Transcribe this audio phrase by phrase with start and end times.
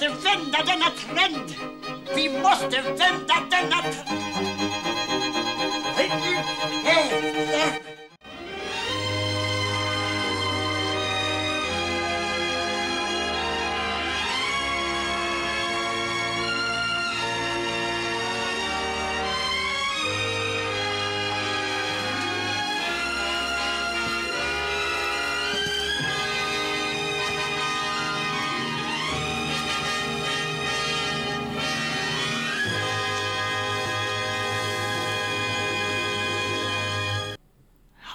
[0.00, 1.54] måste vända denna trend!
[2.16, 5.39] Vi måste vända denna trend!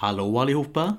[0.05, 0.95] Hallå allihopa!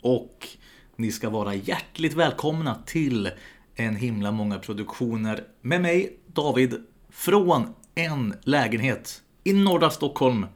[0.00, 0.48] Och
[0.96, 3.30] ni ska vara hjärtligt välkomna till
[3.74, 10.46] en himla många produktioner med mig, David, från en lägenhet i norra Stockholm.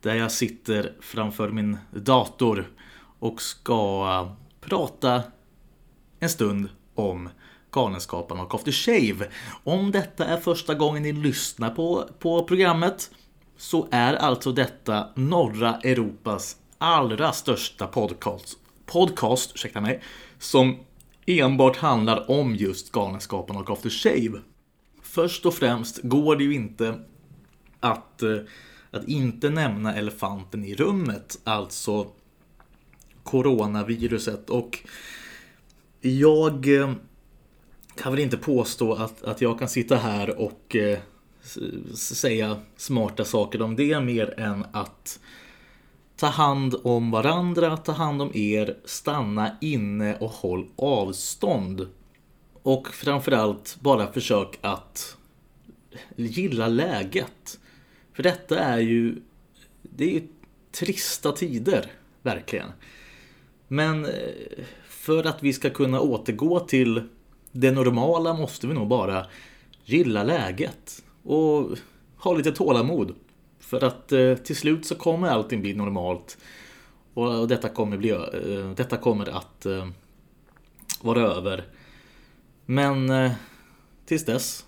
[0.00, 2.70] Där jag sitter framför min dator
[3.18, 5.22] och ska äh, prata
[6.20, 7.28] en stund om
[7.70, 9.28] Galenskaparna och After Shave.
[9.64, 13.10] Om detta är första gången ni lyssnar på, på programmet
[13.56, 20.02] så är alltså detta norra Europas allra största podcast, podcast ursäkta mig,
[20.38, 20.76] som
[21.26, 24.40] enbart handlar om just Galenskaparna och After Shave.
[25.02, 27.00] Först och främst går det ju inte
[27.80, 28.38] att, eh,
[28.90, 32.06] att inte nämna elefanten i rummet, alltså
[33.22, 34.50] coronaviruset.
[34.50, 34.78] Och
[36.00, 36.92] jag eh,
[37.96, 40.98] kan väl inte påstå att, att jag kan sitta här och eh,
[41.94, 45.20] säga smarta saker om det mer än att
[46.18, 51.88] Ta hand om varandra, ta hand om er, stanna inne och håll avstånd.
[52.62, 55.16] Och framförallt bara försök att
[56.16, 57.58] gilla läget.
[58.12, 59.22] För detta är ju,
[59.82, 60.28] det är ju
[60.72, 62.68] trista tider, verkligen.
[63.68, 64.10] Men eh,
[64.88, 67.02] för att vi ska kunna återgå till
[67.52, 69.26] det normala måste vi nog bara
[69.84, 71.78] gilla läget och
[72.16, 73.14] ha lite tålamod.
[73.68, 76.38] För att eh, till slut så kommer allting bli normalt.
[77.14, 79.88] Och detta kommer, bli, eh, detta kommer att eh,
[81.00, 81.64] vara över.
[82.66, 83.32] Men eh,
[84.06, 84.64] tills dess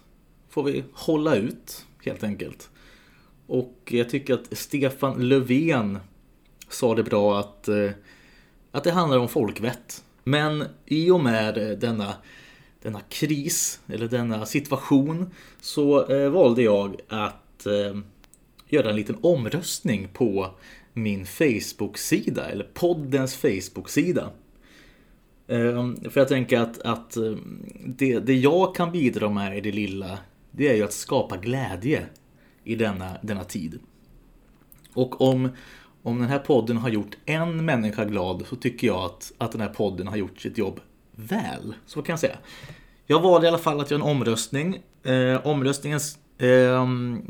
[0.49, 2.71] får vi hålla ut helt enkelt.
[3.47, 5.99] Och jag tycker att Stefan Löfven
[6.69, 7.91] sa det bra att, eh,
[8.71, 10.05] att det handlar om folkvett.
[10.25, 12.15] Men i och med eh, denna,
[12.83, 18.00] denna kris, eller denna situation, så eh, valde jag att eh,
[18.72, 20.54] göra en liten omröstning på
[20.92, 24.31] min Facebook-sida, eller poddens Facebook-sida.
[25.48, 29.72] Ehm, för jag tänker att, att ehm, det, det jag kan bidra med i det
[29.72, 30.19] lilla,
[30.50, 32.06] det är ju att skapa glädje
[32.64, 33.78] i denna, denna tid.
[34.94, 35.48] Och om,
[36.03, 39.60] om den här podden har gjort en människa glad så tycker jag att, att den
[39.60, 40.80] här podden har gjort sitt jobb
[41.12, 41.75] väl.
[41.86, 42.38] Så kan jag säga.
[43.06, 44.82] Jag valde i alla fall att göra en omröstning.
[45.03, 46.00] Eh, omröstningen
[46.41, 47.23] Ehm,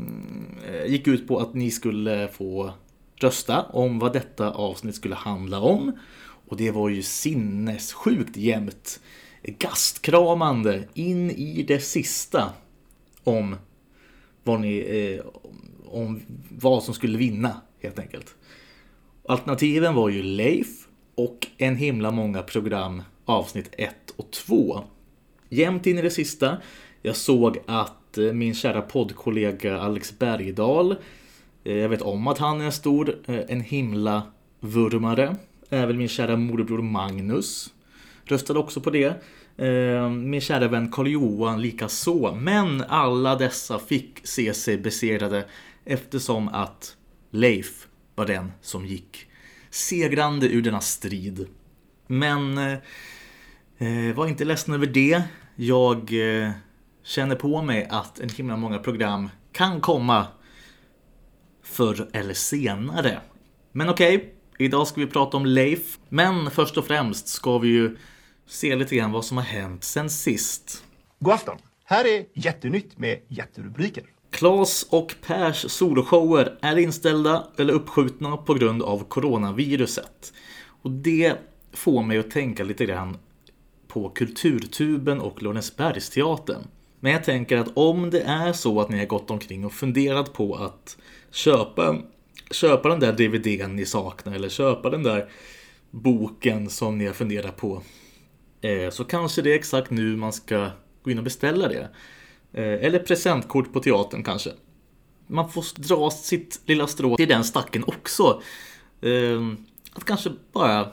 [0.87, 2.73] gick ut på att ni skulle få
[3.15, 5.91] rösta om vad detta avsnitt skulle handla om.
[6.47, 8.99] Och det var ju sinnessjukt jämnt.
[9.43, 12.49] Gastkramande in i det sista
[13.23, 13.55] om
[14.43, 15.25] vad, ni, eh,
[15.85, 18.35] om vad som skulle vinna helt enkelt.
[19.27, 24.83] Alternativen var ju Leif och en himla många program avsnitt 1 och 2.
[25.49, 26.57] Jämt in i det sista.
[27.01, 30.95] Jag såg att Eh, min kära poddkollega Alex Bergdahl,
[31.63, 34.23] eh, jag vet om att han är en stor, eh, en himla
[34.59, 35.35] vurmare.
[35.69, 37.73] Även min kära morbror Magnus
[38.25, 39.13] röstade också på det.
[40.09, 42.35] Min kära vän Karl-Johan likaså.
[42.35, 45.45] Men alla dessa fick se sig besegrade
[45.85, 46.95] eftersom att
[47.31, 49.27] Leif var den som gick
[49.69, 51.47] segrande ur denna strid.
[52.07, 52.57] Men
[53.81, 55.23] eh, var inte ledsen över det.
[55.55, 56.51] Jag eh,
[57.03, 60.27] känner på mig att en himla många program kan komma
[61.63, 63.21] förr eller senare.
[63.71, 65.99] Men okej, okay, idag ska vi prata om Leif.
[66.09, 67.97] Men först och främst ska vi ju
[68.47, 70.83] se lite grann vad som har hänt sen sist.
[71.19, 71.57] God afton!
[71.83, 74.03] Här är Jättenytt med jätterubriker.
[74.31, 80.33] Klas och Pers soloshower är inställda eller uppskjutna på grund av coronaviruset.
[80.81, 81.37] Och det
[81.73, 83.17] får mig att tänka lite grann
[83.87, 86.67] på Kulturtuben och Lorensbergsteatern.
[87.03, 90.33] Men jag tänker att om det är så att ni har gått omkring och funderat
[90.33, 90.97] på att
[91.31, 91.97] köpa,
[92.51, 95.29] köpa den där DVDn ni saknar eller köpa den där
[95.91, 97.81] boken som ni har funderat på.
[98.61, 100.69] Eh, så kanske det är exakt nu man ska
[101.03, 101.89] gå in och beställa det.
[102.53, 104.51] Eh, eller presentkort på teatern kanske.
[105.27, 108.41] Man får dra sitt lilla strå till den stacken också.
[109.01, 109.41] Eh,
[109.93, 110.91] att kanske bara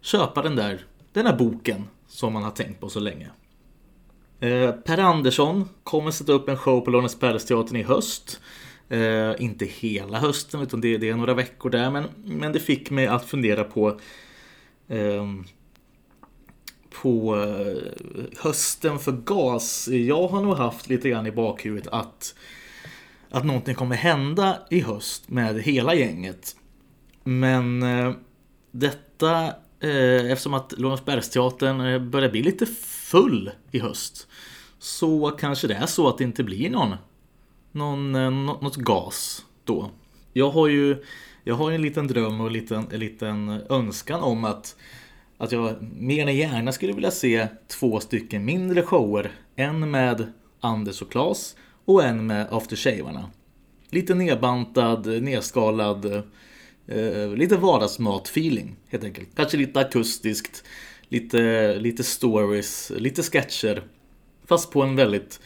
[0.00, 3.30] köpa den där, den där boken som man har tänkt på så länge.
[4.42, 8.40] Eh, per Andersson kommer sätta upp en show på Lorensbergsteatern i höst.
[8.88, 12.90] Eh, inte hela hösten utan det, det, är några veckor där men, men det fick
[12.90, 14.00] mig att fundera på
[14.88, 15.44] ehm, eh,
[17.02, 17.36] på
[18.38, 19.88] hösten för gas.
[19.88, 22.34] Jag har nog haft lite grann i bakhuvudet att
[23.30, 26.56] att någonting kommer hända i höst med hela gänget.
[27.24, 28.12] Men eh,
[28.70, 34.28] detta Eh, eftersom att Lorensbergsteatern eh, börjar bli lite full i höst
[34.78, 36.94] så kanske det är så att det inte blir någon,
[37.72, 39.90] någon eh, något gas då.
[40.32, 41.04] Jag har ju
[41.44, 44.76] jag har en liten dröm och en liten, en liten önskan om att
[45.38, 49.32] att jag mer än gärna skulle vilja se två stycken mindre shower.
[49.56, 53.30] En med Anders och Klas och en med Aftershavarna.
[53.90, 56.22] Lite nedbantad, nedskalad, eh,
[56.86, 59.28] eh, lite vardagsmat-feeling helt enkelt.
[59.36, 60.64] Kanske lite akustiskt,
[61.08, 63.82] lite, lite stories, lite sketcher.
[64.46, 65.40] Fast på en väldigt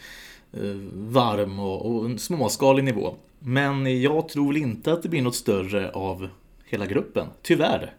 [0.53, 3.15] eh, varm och, och en småskalig nivå.
[3.39, 6.29] Men jag tror väl inte att det blir något större av
[6.65, 7.93] hela gruppen, tyvärr.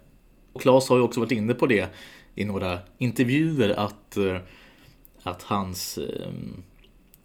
[0.52, 1.88] Och Claes har ju också varit inne på det
[2.34, 4.36] i några intervjuer att, eh,
[5.22, 6.32] att hans eh,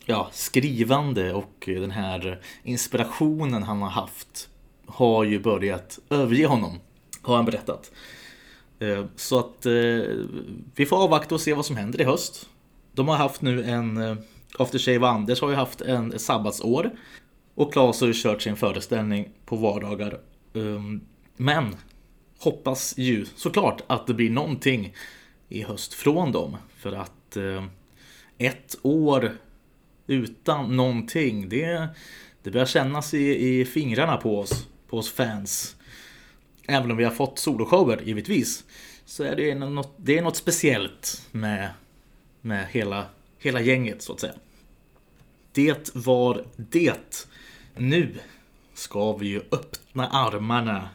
[0.06, 4.50] ja, skrivande och den här inspirationen han har haft
[4.86, 6.80] har ju börjat överge honom,
[7.22, 7.92] har han berättat.
[8.80, 9.72] Eh, så att eh,
[10.76, 12.50] vi får avvakta och se vad som händer i höst.
[12.94, 14.16] De har haft nu en, eh,
[14.60, 16.92] Aftershave och Anders har ju haft en sabbatsår.
[17.56, 20.20] Och Claes har ju kört sin föreställning på vardagar.
[20.54, 21.02] Ehm,
[21.38, 21.76] men
[22.40, 24.94] hoppas ju såklart att det blir någonting
[25.50, 26.58] i höst från dem.
[26.78, 27.38] För att
[28.38, 29.38] ett år
[30.08, 31.50] utan någonting.
[31.50, 31.88] Det,
[32.44, 35.76] det börjar kännas i, i fingrarna på oss, på oss fans.
[36.68, 38.64] Även om vi har fått soloshower givetvis.
[39.06, 41.70] Så är det något, det är något speciellt med,
[42.42, 43.06] med hela,
[43.40, 44.34] hela gänget så att säga.
[45.52, 47.28] Det var det.
[47.76, 48.16] Nu
[48.74, 50.90] ska vi ju öppna armarna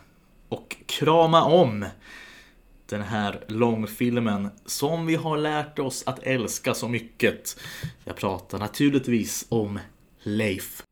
[0.49, 1.85] och krama om
[2.87, 7.61] den här långfilmen som vi har lärt oss att älska så mycket.
[8.05, 9.79] Jag pratar naturligtvis om
[10.23, 10.83] Leif.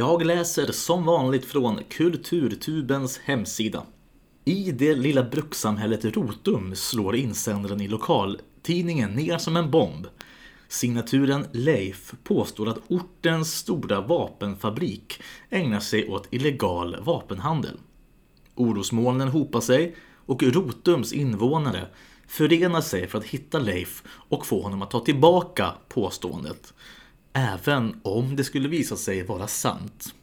[0.00, 3.82] Jag läser som vanligt från Kulturtubens hemsida.
[4.44, 10.06] I det lilla brukssamhället Rotum slår insändaren i lokaltidningen ner som en bomb.
[10.68, 17.78] Signaturen Leif påstår att ortens stora vapenfabrik ägnar sig åt illegal vapenhandel.
[18.54, 21.86] Orosmolnen hopar sig och Rotums invånare
[22.26, 26.74] förenar sig för att hitta Leif och få honom att ta tillbaka påståendet.
[27.32, 30.14] Även om det skulle visa sig vara sant.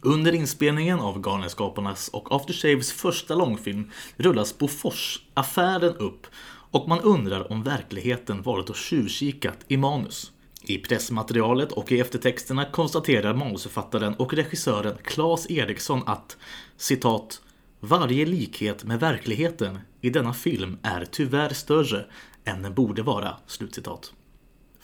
[0.00, 6.26] Under inspelningen av Galenskaparnas och Aftershaves första långfilm rullas Bofors-affären upp
[6.70, 10.32] och man undrar om verkligheten varit och tjuvkikat i manus.
[10.62, 16.36] I pressmaterialet och i eftertexterna konstaterar manusförfattaren och regissören Claes Eriksson att
[16.76, 17.42] citat
[17.80, 22.06] “Varje likhet med verkligheten i denna film är tyvärr större
[22.44, 23.36] än den borde vara”.
[23.46, 24.12] Slutcitat.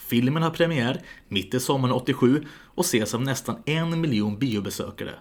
[0.06, 2.44] Filmen har premiär mitt i sommaren 87
[2.74, 5.14] och ses av nästan en miljon biobesökare.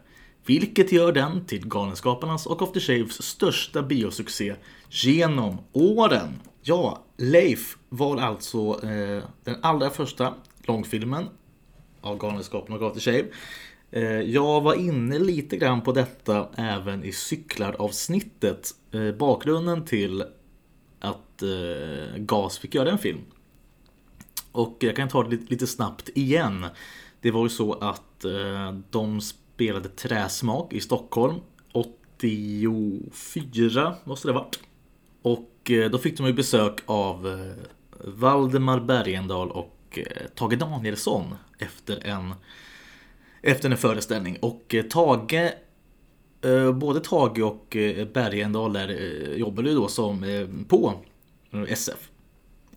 [0.45, 4.55] Vilket gör den till Galenskaparnas och After Shaves största biosuccé
[4.89, 6.39] genom åren.
[6.61, 11.25] Ja, Leif var alltså eh, den allra första långfilmen
[12.01, 13.25] av Galenskaparna och After Shave.
[13.91, 18.71] Eh, jag var inne lite grann på detta även i cyklar-avsnittet.
[18.91, 20.21] Eh, bakgrunden till
[20.99, 23.21] att eh, GAS fick göra en film
[24.55, 26.65] och jag kan ta det lite snabbt igen.
[27.21, 31.35] Det var ju så att eh, de spelade Träsmak i Stockholm
[31.73, 34.59] 84 måste det ha varit.
[35.21, 37.53] Och eh, då fick de ju besök av eh,
[37.99, 42.33] Valdemar Bergendahl och eh, Tage Danielsson efter en,
[43.41, 44.37] efter en föreställning.
[44.41, 45.53] Och eh, Tage
[46.41, 47.77] eh, Både Tage och
[48.13, 48.87] Bergendahl där
[49.35, 50.25] jobbade ju då som
[50.67, 50.93] på
[51.67, 52.09] SF.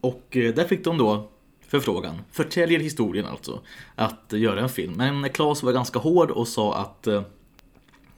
[0.00, 1.28] Och där fick de då
[1.68, 2.22] förfrågan.
[2.32, 3.60] Förtäljer historien alltså.
[3.94, 4.92] Att göra en film.
[4.96, 7.06] Men Claes var ganska hård och sa att...
[7.06, 7.22] Eh,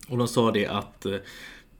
[0.09, 1.17] och de sa det att eh,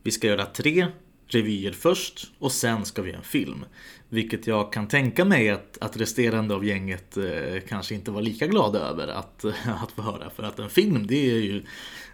[0.03, 0.87] vi ska göra tre
[1.27, 3.65] revyer först och sen ska vi göra en film.
[4.09, 8.47] Vilket jag kan tänka mig att, att resterande av gänget eh, kanske inte var lika
[8.47, 9.45] glada över att,
[9.83, 10.31] att få höra.
[10.31, 11.63] För att en film, det är ju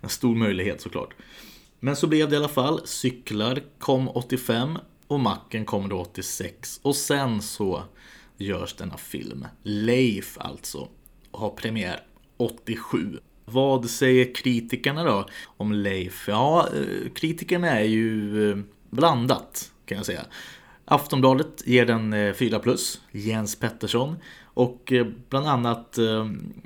[0.01, 1.15] en stor möjlighet såklart.
[1.81, 2.81] Men så blev det i alla fall.
[2.85, 6.81] Cyklar kom 85 och Macken kom då 86.
[6.83, 7.83] Och sen så
[8.39, 9.47] görs denna film.
[9.63, 10.89] Leif alltså.
[11.31, 12.01] Har premiär
[12.37, 13.19] 87.
[13.45, 16.29] Vad säger kritikerna då om Leif?
[16.29, 18.59] Ja, eh, kritikerna är ju eh,
[18.91, 20.27] blandat kan jag säga.
[20.85, 24.17] Aftonbladet ger den eh, 4 plus, Jens Pettersson.
[24.45, 24.93] Och
[25.29, 25.99] bland annat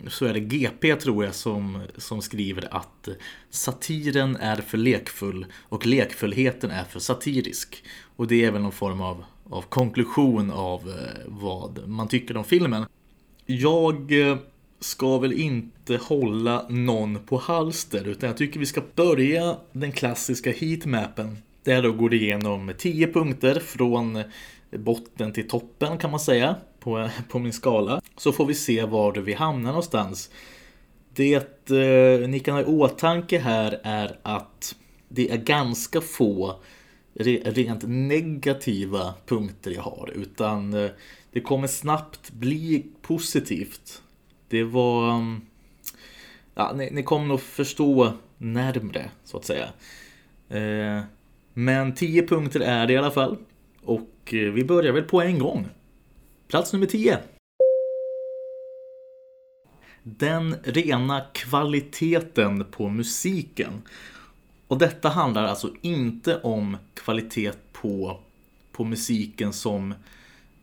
[0.09, 3.09] så är det GP tror jag som, som skriver att
[3.51, 7.85] satiren är för lekfull och lekfullheten är för satirisk.
[8.17, 12.45] Och det är väl någon form av, av konklusion av eh, vad man tycker om
[12.45, 12.85] filmen.
[13.47, 14.37] Jag eh,
[14.81, 20.51] ska väl inte hålla någon på halster utan jag tycker vi ska börja den klassiska
[20.51, 21.39] heatmappen.
[21.65, 24.23] Där då går det igenom 10 punkter från
[24.71, 28.01] botten till toppen kan man säga på, på min skala.
[28.17, 30.31] Så får vi se var vi hamnar någonstans.
[31.15, 34.75] Det eh, ni kan ha i åtanke här är att
[35.09, 36.61] det är ganska få
[37.15, 40.91] re, rent negativa punkter jag har utan eh,
[41.33, 44.03] det kommer snabbt bli positivt
[44.51, 45.11] det var...
[45.11, 45.41] Mm,
[46.55, 49.69] ja, ni, ni kommer nog förstå närmre, så att säga.
[50.49, 51.03] Eh,
[51.55, 53.39] men 10 punkter är det i alla fall.
[53.83, 55.69] Och eh, vi börjar väl på en gång.
[56.49, 57.19] Plats nummer 10.
[60.03, 63.83] Den rena kvaliteten på musiken.
[64.71, 68.21] Och detta handlar alltså inte om kvalitet på,
[68.73, 69.95] på musiken som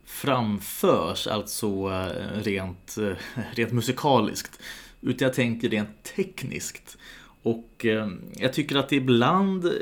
[0.04, 4.60] framförs, alltså eh, rent, eh, rent musikaliskt.
[5.00, 6.98] Utan jag tänker rent tekniskt.
[7.42, 9.72] Och eh, jag tycker att ibland,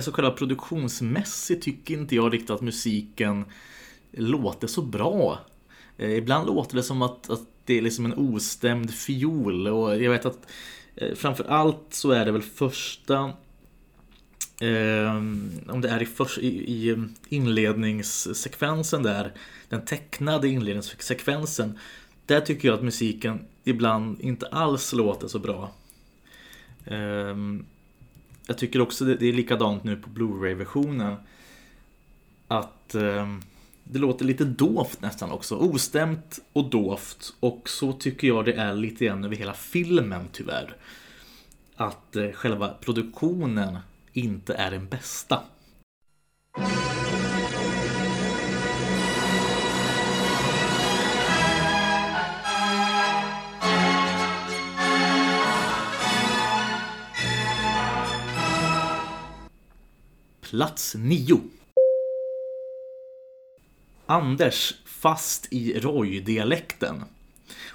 [0.00, 3.44] så själva produktionsmässigt tycker inte jag riktigt att musiken
[4.10, 5.38] låter så bra.
[5.98, 10.26] Ibland låter det som att, att det är liksom en ostämd fiol och jag vet
[10.26, 10.46] att
[11.14, 13.32] framför allt så är det väl första
[14.60, 15.16] Eh,
[15.68, 19.32] om det är i, för, i, i, ehm, inledningssekvensen där,
[19.68, 21.78] den tecknade inledningssekvensen.
[22.26, 25.72] Där tycker jag att musiken ibland inte alls låter så bra.
[26.84, 27.36] Eh,
[28.46, 31.16] jag tycker också det, det är likadant nu på Blu-ray-versionen.
[32.48, 33.36] Att eh,
[33.84, 35.56] det låter lite dovt nästan också.
[35.56, 37.34] Ostämt och dovt.
[37.40, 40.76] Och så tycker jag det är lite grann över hela filmen tyvärr.
[41.76, 43.78] Att eh, själva produktionen
[44.12, 45.42] inte är den bästa.
[60.40, 61.40] Plats 9.
[64.06, 67.04] Anders fast i Roy-dialekten.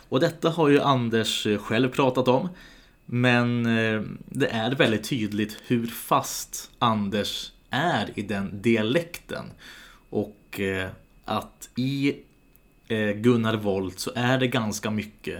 [0.09, 2.49] Och detta har ju Anders själv pratat om.
[3.05, 9.45] Men eh, det är väldigt tydligt hur fast Anders är i den dialekten.
[10.09, 10.89] Och eh,
[11.25, 12.15] att i
[12.87, 15.39] eh, Gunnar Volt så är det ganska mycket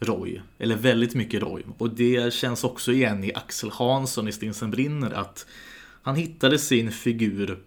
[0.00, 0.40] Roy.
[0.58, 1.62] Eller väldigt mycket Roy.
[1.78, 5.46] Och det känns också igen i Axel Hansson i Stinsen brinner att
[6.02, 7.58] han hittade sin figur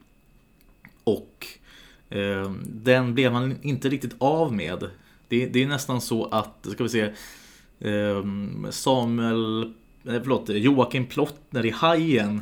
[1.04, 1.48] och
[2.10, 4.90] eh, den blev han inte riktigt av med.
[5.28, 7.14] Det, det är nästan så att, ska vi se,
[7.80, 12.42] Ehm, Samuel, eh, förlåt, Joakim Plottner i Hajen.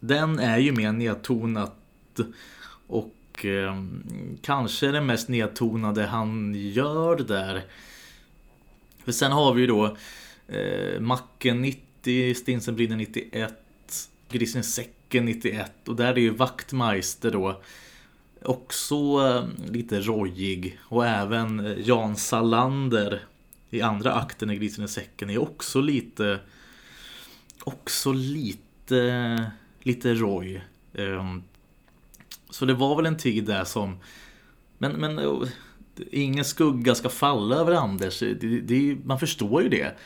[0.00, 2.20] Den är ju mer nedtonat
[2.86, 3.82] och eh,
[4.42, 7.64] kanske det mest nedtonade han gör där.
[9.04, 9.96] För sen har vi ju då
[10.48, 13.54] eh, Macken 90, Stinsenbrinner 91,
[14.28, 17.62] Grisen säcken 91 och där är ju Vaktmeister då
[18.42, 23.20] också eh, lite rojig och även eh, Jan Salander
[23.74, 26.40] i andra akten i Grisen i säcken är också lite
[27.64, 29.50] också lite
[29.82, 30.60] lite Roy.
[30.94, 31.42] Ehm,
[32.50, 33.98] så det var väl en tid där som
[34.78, 35.20] men, men
[36.10, 38.20] ingen skugga ska falla över Anders.
[38.20, 39.96] Det, det, man förstår ju det.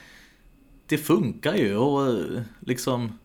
[0.86, 2.24] Det funkar ju och
[2.60, 3.18] liksom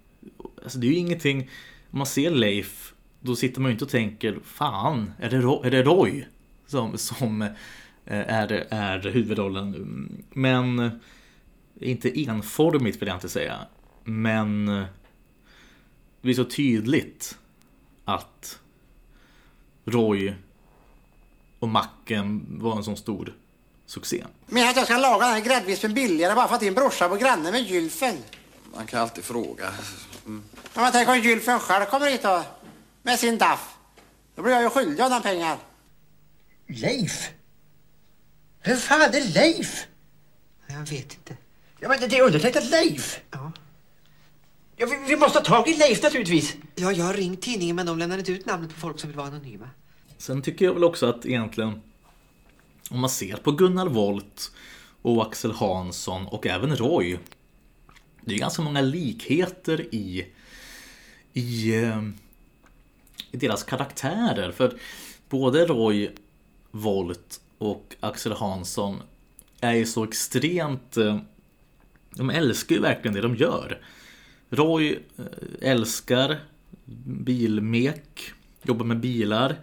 [0.63, 1.49] alltså det är ju ingenting
[1.91, 5.71] om man ser Leif då sitter man ju inte och tänker fan, är det, är
[5.71, 6.25] det Roy
[6.67, 7.49] som, som
[8.05, 10.25] är, är huvudrollen.
[10.33, 10.91] Men
[11.79, 13.59] inte enformigt vill jag inte säga.
[14.03, 14.87] Men det
[16.21, 17.37] blir så tydligt
[18.05, 18.59] att
[19.85, 20.33] Roy
[21.59, 23.33] och macken var en sån stor
[23.85, 24.23] succé.
[24.45, 27.15] Menar att jag ska laga den här gräddvispen billigare bara för att din brorsa på
[27.15, 28.17] grannen med Gylfen?
[28.75, 29.73] Man kan alltid fråga.
[30.25, 30.43] Mm.
[30.73, 32.41] Ja, men tänk om Gylfen själv kommer hit och,
[33.01, 33.75] med sin daff.
[34.35, 35.57] Då blir jag ju skyldig honom pengar.
[36.67, 37.29] Leif?
[38.63, 39.87] Vem fan är Leif?
[40.67, 41.37] Jag vet inte.
[41.79, 43.19] Ja, men det är undertecknat Leif.
[43.31, 43.51] Ja.
[44.75, 46.55] Ja, vi, vi måste ha tag i Leif naturligtvis.
[46.75, 49.17] Ja, jag har ringt tidningen men de lämnar inte ut namnet på folk som vill
[49.17, 49.69] vara anonyma.
[50.17, 51.81] Sen tycker jag väl också att egentligen
[52.89, 54.51] om man ser på Gunnar Volt
[55.01, 57.19] och Axel Hansson och även Roy.
[58.21, 60.27] Det är ganska många likheter i,
[61.33, 62.03] i, eh,
[63.31, 64.51] i deras karaktärer.
[64.51, 64.77] För
[65.29, 66.11] både Roy
[66.71, 69.01] Volt och Axel Hansson
[69.61, 70.97] är ju så extremt...
[70.97, 71.19] Eh,
[72.15, 73.81] de älskar ju verkligen det de gör.
[74.49, 76.39] Roy eh, älskar
[77.05, 78.31] bilmek,
[78.63, 79.55] jobbar med bilar.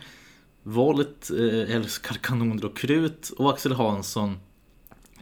[0.62, 4.38] Volt eh, älskar kanoner och krut och Axel Hansson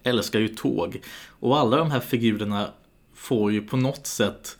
[0.02, 1.00] älskar ju tåg.
[1.28, 2.70] Och alla de här figurerna
[3.14, 4.58] får ju på något sätt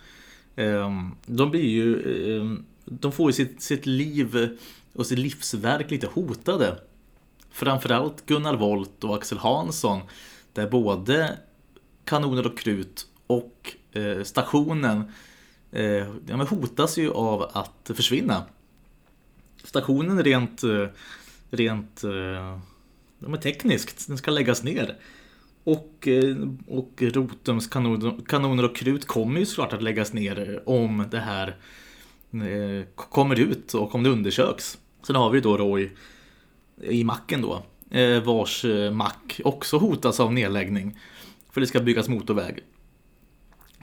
[0.57, 2.03] ehm, De blir ju
[2.37, 4.57] ehm, De får ju sitt, sitt liv
[4.93, 6.88] och sitt livsverk lite hotade.
[7.51, 10.01] Framförallt Gunnar Volt och Axel Hansson
[10.53, 11.39] där både
[12.05, 15.13] kanoner och krut och eh, stationen
[15.73, 15.85] eh,
[16.27, 18.45] ja, men hotas ju av att försvinna.
[19.65, 20.87] Stationen rent, eh,
[21.51, 22.11] rent eh,
[23.19, 24.97] ja, men tekniskt, den ska läggas ner.
[25.65, 26.37] Och, eh,
[26.67, 31.57] och Rotums kanoner, kanoner och krut kommer ju såklart att läggas ner om det här
[32.33, 34.79] eh, kommer ut och om det undersöks.
[35.07, 35.91] Sen har vi då Roy
[36.83, 37.63] i macken då,
[37.99, 40.99] eh, vars eh, mack också hotas av nedläggning.
[41.51, 42.65] För det ska byggas motorväg.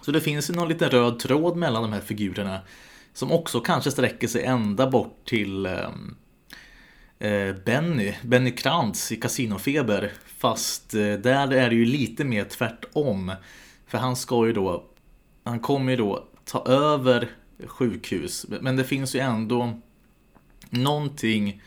[0.01, 2.59] Så det finns ju någon liten röd tråd mellan de här figurerna.
[3.13, 5.89] Som också kanske sträcker sig ända bort till eh,
[7.19, 10.11] eh Benny, Benny Krantz i Casinofeber.
[10.37, 13.31] Fast eh, där är det ju lite mer tvärtom.
[13.87, 14.83] För han ska ju då,
[15.43, 17.29] han kommer ju då ta över
[17.67, 18.45] sjukhus.
[18.61, 19.79] Men det finns ju ändå
[20.69, 21.61] någonting,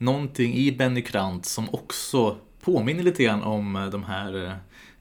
[0.00, 4.52] någonting i Benny Krantz som också påminner lite grann om eh, de här eh,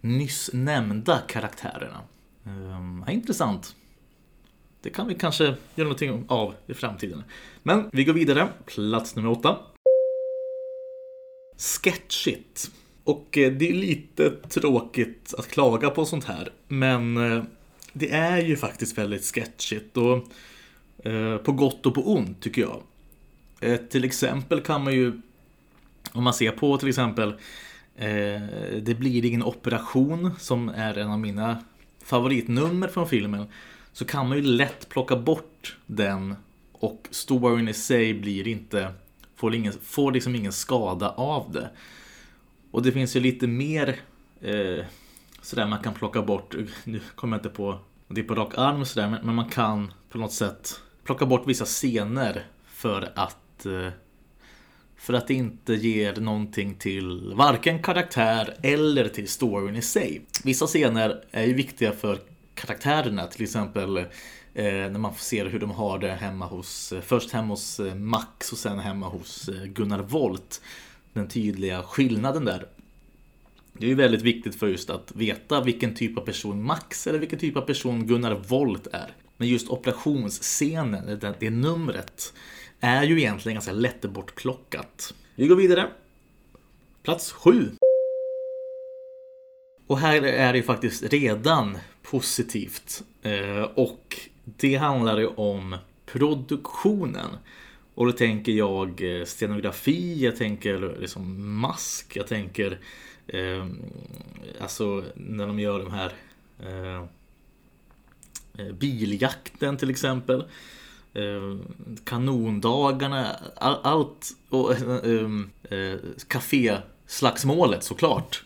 [0.02, 2.02] nyss nämnda karaktärerna.
[2.44, 3.76] Um, ja, intressant.
[4.82, 7.24] Det kan vi kanske göra någonting av i framtiden.
[7.64, 8.50] Men vi går vidare.
[8.66, 9.58] Plats nummer åtta.
[11.58, 12.72] Sketchigt.
[13.04, 16.52] Och eh, det är lite tråkigt att klaga på sånt här.
[16.68, 17.16] Men
[17.94, 19.98] det är ju faktiskt väldigt sketchigt.
[19.98, 20.28] Och
[21.08, 22.84] eh, på gott och på ont tycker jag.
[23.62, 25.22] Eh, till exempel kan man ju
[26.12, 27.30] om man ser på till exempel
[27.96, 28.42] eh,
[28.82, 31.64] Det blir ingen operation som är en av mina
[32.04, 33.48] favoritnummer från filmen
[33.94, 36.36] så kan man ju lätt plocka bort den
[36.72, 38.94] och storyn i sig blir inte
[39.36, 41.70] får, ingen, får liksom ingen skada av det.
[42.72, 44.00] Och det finns ju lite mer
[44.42, 44.86] eh,
[45.42, 48.86] sådär man kan plocka bort, nu kommer jag inte på det är på rak arm
[48.86, 53.90] sådär, men, men man kan på något sätt plocka bort vissa scener för att Eh,
[54.98, 60.22] för att det inte ger någonting till varken karaktär eller till storyn i sig.
[60.44, 62.20] Vissa scener är ju viktiga för
[62.54, 64.06] karaktärerna, till exempel eh,
[64.64, 68.58] när man ser hur de har det hemma hos, eh, först hemma hos Max och
[68.58, 70.62] sen hemma hos Gunnar Volt.
[71.14, 72.66] Den tydliga skillnaden där.
[73.74, 77.20] Det är ju väldigt viktigt för just att veta vilken typ av person Max eller
[77.20, 79.14] vilken typ av person Gunnar Volt är.
[79.40, 82.34] Men just operationsscenen, det, det numret,
[82.80, 85.14] är ju egentligen ganska lätt bortplockat.
[85.36, 85.90] Vi går vidare.
[87.04, 87.72] Plats 7.
[89.88, 93.04] Och här är det ju faktiskt redan positivt.
[93.22, 97.30] Eh, och det handlar ju om produktionen.
[97.96, 102.80] Och då tänker jag eh, scenografi, jag tänker liksom mask, jag tänker
[103.28, 103.68] eh,
[104.62, 106.14] alltså när de gör de här
[106.60, 107.04] eh,
[108.58, 110.44] eh biljakten till exempel.
[111.20, 111.58] Eh,
[112.06, 115.30] kanondagarna, all, allt och eh,
[115.70, 118.44] eh, kaféslagsmålet såklart.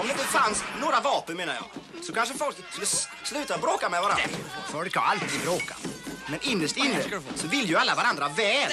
[0.00, 2.86] Om det inte fanns några vapen menar jag, så kanske folk skulle
[3.24, 4.24] sluta bråka med varandra.
[4.66, 5.88] Folk har alltid bråkat.
[6.30, 7.02] Men innerst inne
[7.34, 8.72] så vill ju alla varandra väl.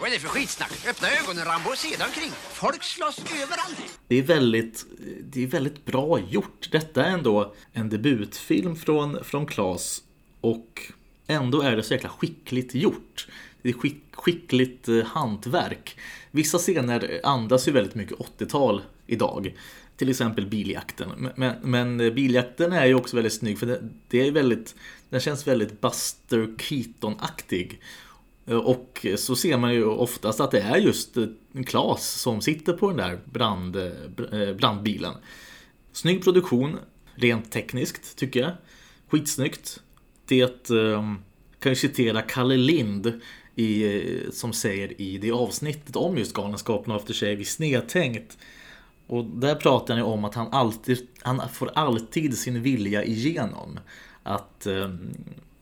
[0.00, 0.86] Vad är det för skitsnack?
[0.88, 2.30] Öppna ögonen Rambo och se dig omkring.
[2.52, 3.98] Folk slåss överallt.
[4.08, 4.84] Det är väldigt,
[5.20, 6.68] det är väldigt bra gjort.
[6.72, 10.02] Detta är ändå en debutfilm från, från Klas
[10.40, 10.92] och
[11.26, 13.28] Ändå är det så jäkla skickligt gjort.
[13.62, 15.98] Det är skick, skickligt eh, hantverk.
[16.30, 19.54] Vissa scener andas ju väldigt mycket 80-tal idag.
[19.96, 21.10] Till exempel biljakten.
[21.16, 24.74] Men, men, men, eh, biljakten är ju också väldigt snygg för det, det är väldigt,
[25.08, 27.80] den känns väldigt Buster Keaton-aktig.
[28.46, 31.26] Eh, och så ser man ju oftast att det är just eh,
[31.66, 33.76] Klas som sitter på den där brand,
[34.56, 35.14] brandbilen.
[35.92, 36.78] Snygg produktion,
[37.14, 38.52] rent tekniskt tycker jag.
[39.08, 39.80] Skitsnyggt
[40.26, 41.16] det ehm,
[41.58, 43.20] kan ju citera Kalle Lind
[43.54, 48.38] i, eh, som säger i det avsnittet om just Galenskapen och After Shave i Snedtänkt.
[49.06, 53.78] Och där pratar han om att han alltid han får alltid sin vilja igenom.
[54.22, 54.90] Att eh,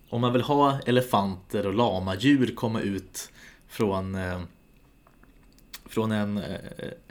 [0.09, 3.31] om man vill ha elefanter och lama djur komma ut
[3.69, 4.41] från, eh,
[5.85, 6.61] från en, eh,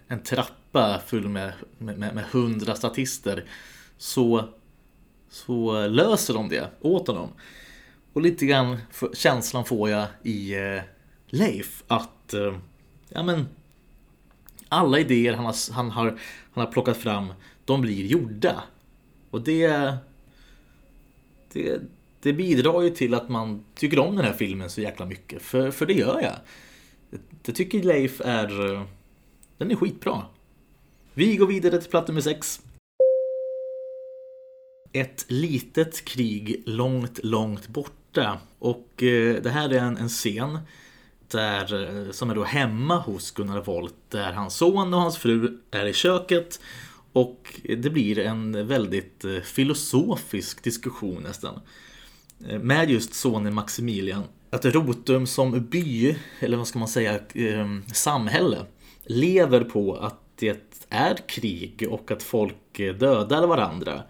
[0.07, 3.45] en trappa full med, med, med hundra statister
[3.97, 4.49] så,
[5.31, 7.29] så löser de det åt honom.
[8.13, 8.77] Och lite grann
[9.13, 10.81] känslan får jag i eh,
[11.27, 12.57] Leif att eh,
[13.09, 13.47] ja, men,
[14.69, 16.05] alla idéer han har, han, har,
[16.53, 17.33] han har plockat fram,
[17.65, 18.63] de blir gjorda.
[19.29, 19.93] Och det,
[21.53, 21.81] det,
[22.21, 25.41] det bidrar ju till att man tycker om den här filmen så jäkla mycket.
[25.41, 26.35] För, för det gör jag.
[27.45, 28.73] Jag tycker Leif är...
[28.73, 28.83] Eh,
[29.57, 30.25] den är skitbra.
[31.13, 32.61] Vi går vidare till platta nummer 6.
[34.93, 38.37] Ett litet krig långt, långt borta.
[38.59, 40.59] Och eh, det här är en, en scen
[41.27, 45.57] där, eh, som är då hemma hos Gunnar Volt där hans son och hans fru
[45.71, 46.59] är i köket
[47.13, 51.59] och det blir en väldigt eh, filosofisk diskussion nästan.
[52.47, 54.23] Eh, med just sonen Maximilian.
[54.49, 57.19] Att Rotum som by, eller vad ska man säga,
[57.93, 58.65] samhälle
[59.03, 64.03] lever på att det är krig och att folk dödar varandra.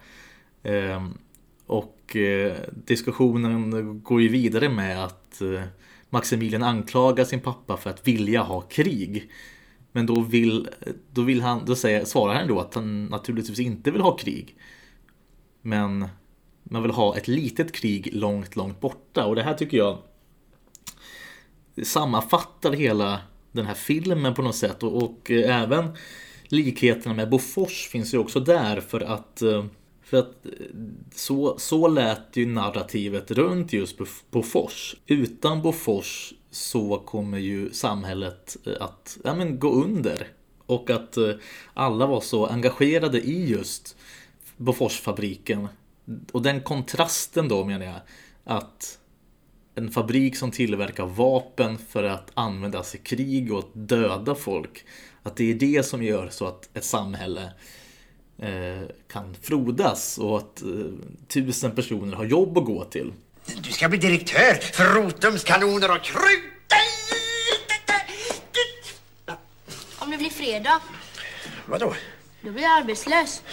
[0.64, 1.18] Ehm,
[1.66, 5.62] och eh, diskussionen går ju vidare med att eh,
[6.10, 9.32] Maximilian anklagar sin pappa för att vilja ha krig.
[9.92, 10.70] Men då vill,
[11.12, 14.56] då vill han, då säger, svarar han då att han naturligtvis inte vill ha krig.
[15.62, 16.08] Men
[16.64, 19.26] man vill ha ett litet krig långt, långt borta.
[19.26, 19.98] Och det här tycker jag
[21.84, 23.20] sammanfattar hela
[23.52, 24.84] den här filmen på något sätt.
[24.84, 25.96] Och, och även
[26.48, 29.66] likheterna med Bofors finns ju också där för att eh,
[30.12, 30.46] för att
[31.16, 33.98] så, så lät ju narrativet runt just
[34.32, 34.96] Bofors.
[35.08, 40.28] Utan Bofors så kommer ju samhället eh, att ja, men, gå under.
[40.66, 41.32] Och att eh,
[41.74, 43.98] alla var så engagerade i just
[44.58, 45.68] Boforsfabriken.
[46.32, 48.00] Och den kontrasten då menar jag.
[48.44, 49.00] Att
[49.76, 54.86] en fabrik som tillverkar vapen för att användas i krig och att döda folk.
[55.24, 57.50] Att det är det som gör så att ett samhälle eh,
[59.08, 60.68] kan frodas och att eh,
[61.28, 63.14] tusen personer har jobb att gå till.
[63.46, 66.44] Du ska bli direktör för Rotums kanoner och krut.
[70.00, 70.80] Om det blir fred då?
[71.66, 71.96] Vadå?
[72.42, 73.44] Då blir jag arbetslös.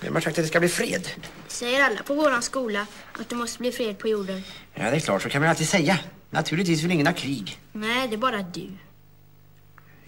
[0.00, 1.08] Vem har sagt att det ska bli fred?
[1.46, 4.42] Säger alla på våran skola att det måste bli fred på jorden.
[4.74, 5.98] Ja, det är klart, så kan man alltid säga.
[6.30, 7.58] Naturligtvis vill ingen ha krig.
[7.72, 8.70] Nej, det är bara du.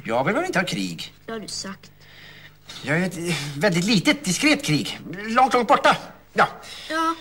[0.05, 1.15] Jag vill väl inte ha krig?
[1.27, 1.91] Det har du sagt.
[2.85, 3.19] Jag är ett
[3.57, 5.01] väldigt litet, diskret krig.
[5.27, 5.97] Långt, långt borta.
[6.33, 6.49] Ja.
[6.91, 7.15] Ja,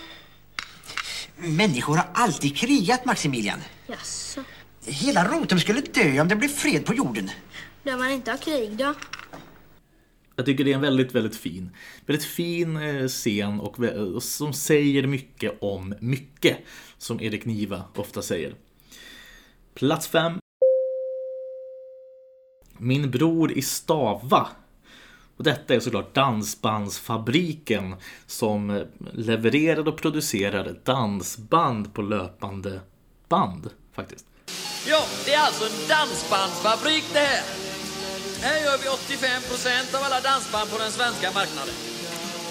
[1.38, 3.60] Människor har alltid krigat, Maximilian.
[3.88, 4.44] jaså.
[4.86, 7.30] Hela Rotum skulle dö om det blev fred på jorden.
[7.84, 8.94] Där man inte har krig då?
[10.36, 11.70] Jag tycker det är en väldigt, väldigt fin,
[12.06, 13.78] väldigt fin eh, scen och
[14.24, 16.58] som säger mycket om mycket.
[16.98, 18.56] Som Erik Niva ofta säger.
[19.74, 20.40] Plats fem.
[22.78, 24.48] Min bror i Stava.
[25.40, 27.96] Och detta är såklart Dansbandsfabriken
[28.28, 32.80] som levererade levererar och producerar dansband på löpande
[33.30, 34.26] band faktiskt.
[34.88, 37.44] Ja, det är alltså en dansbandsfabrik det här.
[38.42, 41.76] Här gör vi 85% av alla dansband på den svenska marknaden.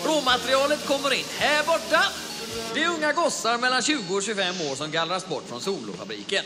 [0.07, 2.03] Råmaterialet kommer in här borta.
[2.74, 6.44] Det är unga gossar mellan 20 och 25 år som gallras bort från solofabriken.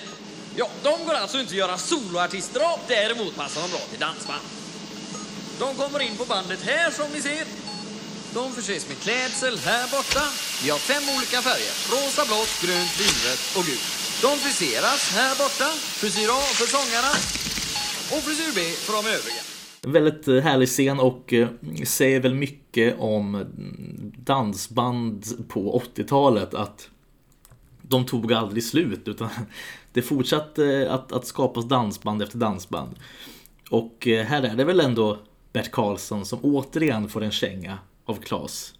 [0.57, 4.62] Ja, de går alltså inte att göra soloartister av, däremot passar de bra till dansband.
[5.65, 7.45] De kommer in på bandet här som ni ser.
[8.39, 10.25] De förses med klädsel här borta.
[10.63, 11.75] Vi har fem olika färger.
[11.93, 13.89] Rosa, blått, grönt, vinrött och gult.
[14.25, 15.69] De friseras här borta.
[16.01, 17.13] Frisyr A för sångarna
[18.13, 19.43] och frisyr B för de övriga.
[19.97, 21.49] Väldigt eh, härlig scen och eh,
[21.85, 26.89] säger väl mycket om mm, dansband på 80-talet att
[27.83, 29.29] de tog aldrig slut utan
[29.93, 32.95] det fortsatte eh, att, att skapas dansband efter dansband.
[33.71, 35.19] Och här är det väl ändå
[35.53, 38.75] Bert Karlsson som återigen får en känga av Klas.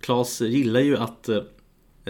[0.00, 1.42] Klas gillar ju att eh,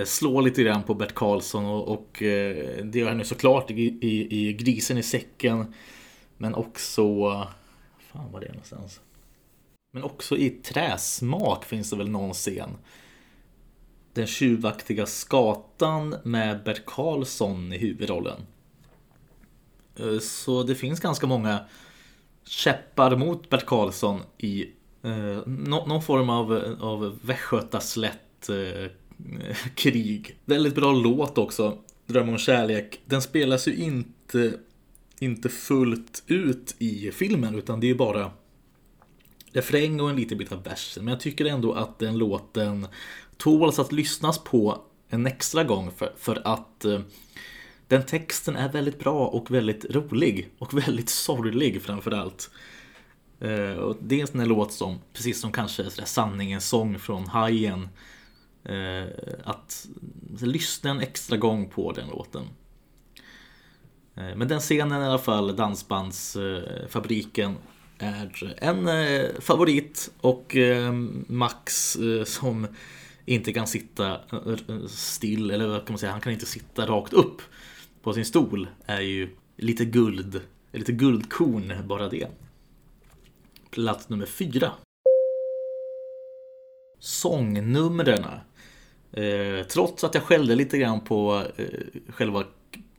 [0.05, 3.75] slå lite grann på Bert Karlsson och, och eh, det gör han ju såklart i,
[4.01, 5.75] i, i Grisen i säcken.
[6.37, 7.03] Men också...
[7.99, 9.01] Fan var det någonstans?
[9.93, 12.71] Men också i Träsmak finns det väl någon scen.
[14.13, 18.47] Den tjuvaktiga skatan med Bert Karlsson i huvudrollen.
[19.97, 21.61] Eh, så det finns ganska många
[22.47, 24.63] käppar mot Bert Karlsson i
[25.03, 28.91] eh, no, någon form av, av västgötaslätt eh,
[29.75, 30.39] krig.
[30.45, 33.01] Väldigt bra låt också, Dröm om kärlek.
[33.05, 34.59] Den spelas ju inte,
[35.19, 38.31] inte fullt ut i filmen utan det är ju bara
[39.53, 41.05] refräng och en liten bit av versen.
[41.05, 42.87] Men jag tycker ändå att den låten
[43.37, 47.01] tåls att lyssnas på en extra gång för, för att eh,
[47.89, 52.51] den texten är väldigt bra och väldigt rolig och väldigt sorglig framförallt.
[53.41, 57.27] Eh, och det är en sån här låt som, precis som kanske sanningens sång från
[57.27, 57.89] Hajen.
[58.65, 59.05] Eh,
[59.45, 59.87] att
[60.41, 62.43] lyssna en extra gång på den låten.
[64.15, 67.57] Eh, men den scenen i alla fall, Dansbandsfabriken,
[67.99, 70.93] är en eh, favorit och eh,
[71.27, 72.67] Max eh, som
[73.25, 74.21] inte kan sitta
[74.89, 77.43] still, eller vad kan man säga, han kan inte sitta rakt upp
[78.07, 80.41] på sin stol är ju lite guld,
[80.73, 82.29] lite guldkorn bara det.
[83.71, 84.73] Plats nummer fyra.
[86.99, 88.25] Sångnumren.
[89.13, 91.67] Eh, trots att jag skällde lite grann på eh,
[92.09, 92.45] själva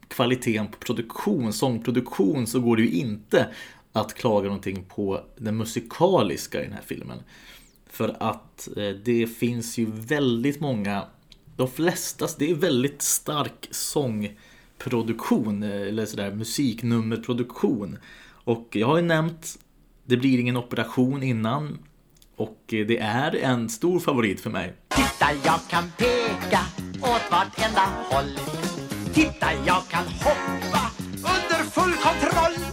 [0.08, 3.48] kvaliteten på produktion, sångproduktion, så går det ju inte
[3.92, 7.20] att klaga någonting på det musikaliska i den här filmen.
[7.90, 11.06] För att eh, det finns ju väldigt många,
[11.56, 14.38] de flesta, det är väldigt stark sång
[15.64, 17.98] eh, eller sådär musiknummerproduktion.
[18.30, 19.60] Och jag har ju nämnt
[20.06, 21.80] Det blir ingen operation innan.
[22.36, 24.74] Och eh, det är en stor favorit för mig.
[24.88, 26.62] Titta, jag kan peka
[27.02, 28.40] åt vartenda håll.
[29.14, 30.84] Titta, jag kan hoppa
[31.18, 32.68] under full kontroll.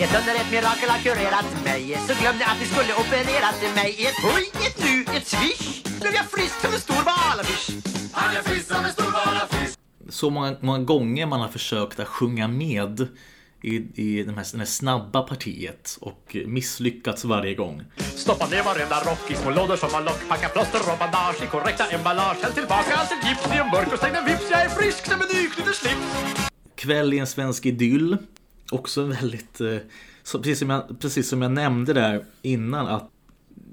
[0.00, 4.18] Ett under ett mirakel har kurerat mig Så glömde att ni skulle opererat mig ett
[4.24, 7.70] huj, ett nu, ett swish Blev jag frisk som en stor valafisch
[8.12, 9.59] Han är frisk som en stor valafisch
[10.10, 13.08] Så många, många gånger man har försökt att sjunga med
[13.62, 17.82] i, i den här, den här snabba partiet och misslyckats varje gång.
[17.96, 21.46] Stoppa ner varenda rock i små lådor som har lock Packa plåster och bandage i
[21.46, 24.62] korrekta emballage Häll tillbaka allt till gips i en burk och stäng den vips Jag
[24.62, 28.16] är frisk som en nyknytt slips Kväll i en svensk idyll.
[28.70, 29.76] Också väldigt, eh,
[30.32, 33.10] precis, som jag, precis som jag nämnde där innan att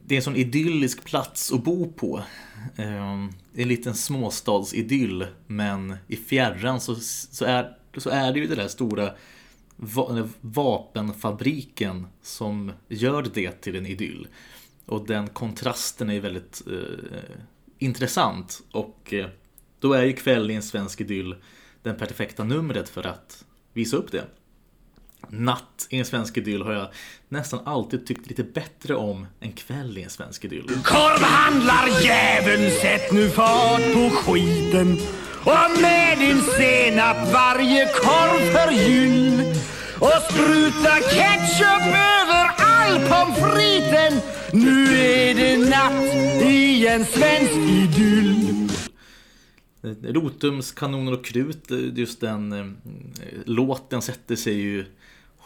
[0.08, 2.24] det är en sån idyllisk plats att bo på.
[2.76, 3.14] Eh,
[3.54, 8.68] en liten småstadsidyll men i fjärran så, så, är, så är det ju den där
[8.68, 9.14] stora
[9.76, 14.28] va, vapenfabriken som gör det till en idyll.
[14.86, 17.20] Och den kontrasten är väldigt eh,
[17.78, 19.28] intressant och eh,
[19.80, 21.36] då är ju Kväll i en svensk idyll
[21.84, 24.26] den perfekta numret för att visa upp det.
[25.30, 26.88] Natt i en svensk idyll har jag
[27.30, 30.70] nästan alltid tyckt lite bättre om än kväll i en svensk idyll.
[30.84, 34.98] Korvhandlar jäveln, sätt nu fart på skiten.
[35.44, 39.56] Och med din senap varje korv förgyll
[40.00, 44.22] Och spruta ketchup över all pommes fritesen.
[44.54, 48.70] Nu är det natt i en svensk idyll.
[50.04, 52.66] Rotums kanoner och krut, just den eh,
[53.46, 54.86] låten sätter sig ju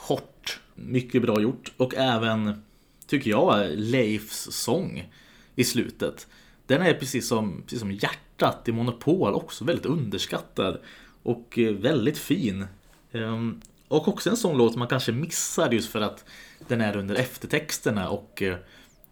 [0.01, 0.59] hårt.
[0.75, 1.71] Mycket bra gjort.
[1.77, 2.63] Och även,
[3.07, 5.09] tycker jag, Leifs sång
[5.55, 6.27] i slutet.
[6.65, 10.79] Den är precis som, precis som hjärtat i Monopol också väldigt underskattad.
[11.23, 12.65] Och eh, väldigt fin.
[13.11, 16.25] Ehm, och också en sån låt man kanske missar just för att
[16.67, 18.57] den är under eftertexterna och eh,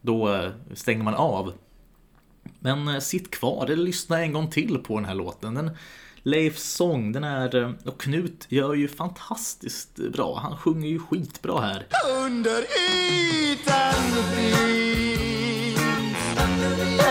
[0.02, 1.54] då eh, stänger man av.
[2.60, 5.54] Men sitt kvar eller lyssna en gång till på den här låten.
[5.54, 5.72] Den,
[6.24, 7.76] Leifs sång, den är...
[7.86, 10.40] Och Knut gör ju fantastiskt bra.
[10.40, 11.88] Han sjunger ju skitbra här.
[12.26, 13.94] Under ytan
[14.36, 15.80] finns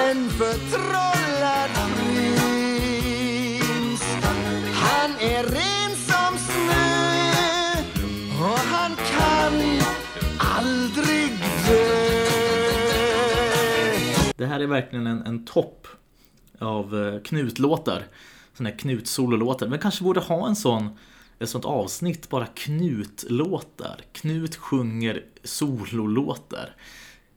[0.09, 4.03] en förtrollad prins
[4.75, 7.83] Han är ren som snö
[8.45, 9.53] och han kan
[10.39, 11.31] aldrig
[11.69, 11.99] dö
[14.37, 15.87] Det här är verkligen en, en topp
[16.59, 18.03] av eh, Knut-låtar.
[18.59, 19.69] Sådana här Knut-sololåtar.
[19.69, 20.99] Men kanske borde ha en sån
[21.39, 24.01] ett sånt avsnitt, bara Knut-låtar.
[24.13, 26.77] Knut sjunger sololåtar.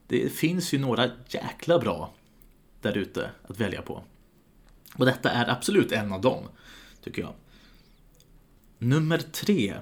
[0.06, 2.14] Det finns ju några jäkla bra
[2.80, 4.04] där ute att välja på.
[4.96, 6.44] Och detta är absolut en av dem,
[7.02, 7.32] tycker jag.
[8.78, 9.74] Nummer tre.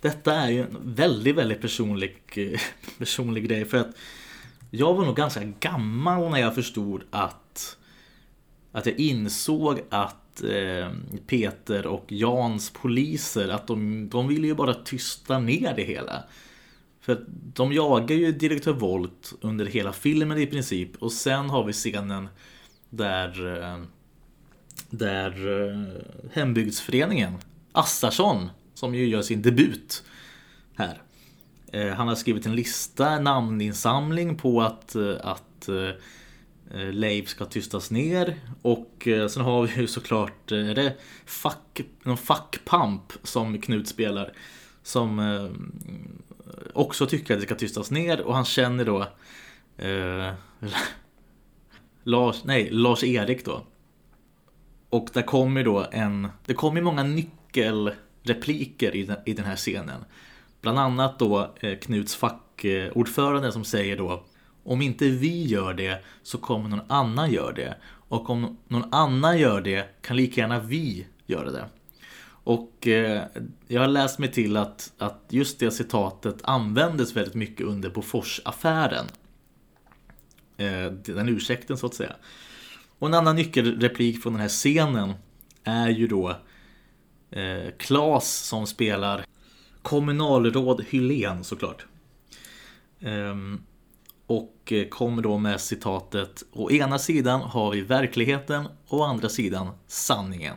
[0.00, 2.22] Detta är ju en väldigt, väldigt personlig,
[2.98, 3.96] personlig grej för att
[4.70, 7.76] jag var nog ganska gammal när jag förstod att
[8.76, 10.90] att jag insåg att eh,
[11.26, 16.24] Peter och Jans poliser att de, de ville ju bara tysta ner det hela.
[17.00, 21.72] För de jagar ju direktör Volt under hela filmen i princip och sen har vi
[21.72, 22.28] scenen
[22.90, 23.82] där eh,
[24.90, 25.80] där eh,
[26.32, 27.32] hembygdsföreningen
[27.72, 30.04] Assarsson som ju gör sin debut
[30.74, 31.02] här.
[31.72, 35.68] Eh, han har skrivit en lista, namninsamling på att, att
[36.74, 40.94] Eh, Leif ska tystas ner och eh, sen har vi ju såklart eh, är det
[41.24, 44.32] fuck, någon fuckpump som Knut spelar
[44.82, 45.20] som
[46.72, 49.00] också tycker att det ska tystas ner och han känner då
[49.78, 50.32] eh,
[52.02, 53.62] Lars, nej, Lars-Erik då.
[54.90, 60.04] Och där kommer då en, det kommer många nyckelrepliker i den, i den här scenen.
[60.60, 64.24] Bland annat då eh, Knuts fackordförande som säger då
[64.66, 67.76] om inte vi gör det så kommer någon annan göra det.
[68.08, 71.68] Och om någon annan gör det kan lika gärna vi göra det.
[72.28, 73.22] Och eh,
[73.66, 79.06] jag har läst mig till att, att just det citatet användes väldigt mycket under Boforsaffären.
[80.56, 82.16] Eh, den ursäkten så att säga.
[82.98, 85.12] Och en annan nyckelreplik från den här scenen
[85.64, 86.36] är ju då
[87.30, 89.24] eh, Klas som spelar
[89.82, 91.86] kommunalråd Hylén såklart.
[93.00, 93.60] Ehm,
[94.26, 99.28] och eh, kommer då med citatet Å ena sidan har vi verkligheten och å andra
[99.28, 100.56] sidan sanningen.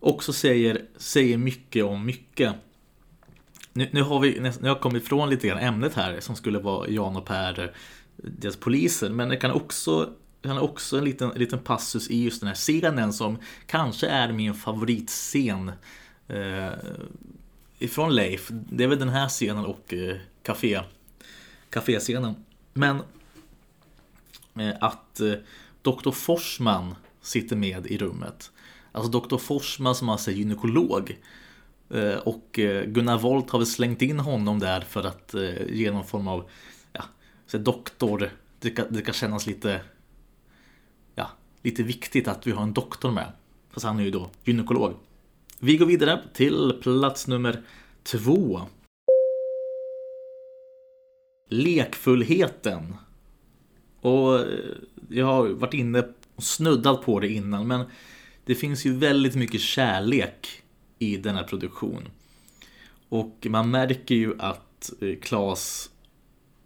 [0.00, 2.54] Också säger, säger mycket om mycket.
[3.72, 6.58] Nu, nu, har vi, nu har jag kommit ifrån lite grann ämnet här som skulle
[6.58, 7.70] vara Jan och Per, eh,
[8.16, 9.10] deras poliser.
[9.10, 10.12] Men det kan också
[10.42, 14.06] han har också en liten, en liten passus i just den här scenen som kanske
[14.06, 15.72] är min favoritscen
[16.28, 16.72] eh,
[17.78, 18.48] ifrån Leif.
[18.50, 20.80] Det är väl den här scenen och eh, café,
[21.70, 22.34] caféscenen.
[22.72, 22.96] Men
[24.54, 25.32] eh, att eh,
[25.82, 26.10] Dr.
[26.10, 28.50] Forsman sitter med i rummet.
[28.92, 29.36] Alltså Dr.
[29.36, 31.18] Forsman som alltså är gynekolog.
[31.90, 32.48] Eh, och
[32.86, 35.34] Gunnar Volt har väl slängt in honom där för att
[35.68, 36.50] ge någon form av
[36.92, 37.04] ja,
[37.46, 38.30] så doktor.
[38.60, 39.80] Det kan, det kan kännas lite
[41.14, 41.30] ja,
[41.62, 43.32] lite viktigt att vi har en doktor med.
[43.70, 44.94] Fast han är ju då gynekolog.
[45.58, 47.62] Vi går vidare till plats nummer
[48.02, 48.60] två.
[51.48, 52.94] Lekfullheten.
[54.00, 54.46] Och eh,
[55.08, 57.84] jag har varit inne och snuddat på det innan men
[58.44, 60.62] det finns ju väldigt mycket kärlek
[60.98, 62.08] i denna produktion.
[63.08, 65.90] Och man märker ju att eh, Klas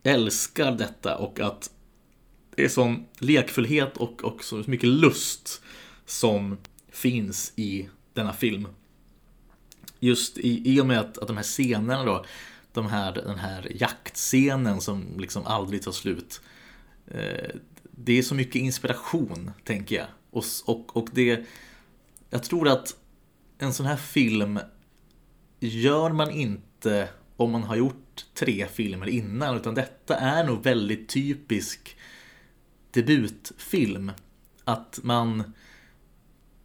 [0.03, 1.71] älskar detta och att
[2.57, 5.63] det är sån lekfullhet och också så mycket lust
[6.07, 6.57] som
[6.89, 8.69] finns i denna film.
[10.01, 12.25] Just i, i och med att, att de här scenerna då,
[12.73, 16.41] de här, den här jaktscenen som liksom aldrig tar slut.
[17.07, 17.51] Eh,
[17.91, 20.07] det är så mycket inspiration, tänker jag.
[20.31, 21.45] Och, och, och det,
[22.31, 22.97] jag tror att
[23.59, 24.61] en sån här film
[25.61, 31.09] gör man inte om man har gjort tre filmer innan, utan detta är nog väldigt
[31.09, 31.97] typisk
[32.91, 34.13] debutfilm.
[34.65, 35.53] Att man